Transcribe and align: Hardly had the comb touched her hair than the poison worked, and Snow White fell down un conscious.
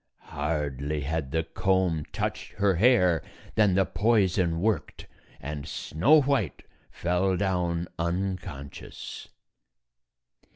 Hardly 0.33 1.01
had 1.01 1.29
the 1.31 1.43
comb 1.43 2.05
touched 2.11 2.53
her 2.53 2.73
hair 2.77 3.21
than 3.53 3.75
the 3.75 3.85
poison 3.85 4.59
worked, 4.59 5.05
and 5.39 5.67
Snow 5.67 6.23
White 6.23 6.63
fell 6.89 7.37
down 7.37 7.87
un 7.99 8.37
conscious. 8.41 9.27